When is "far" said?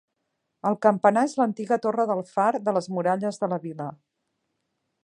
2.33-2.49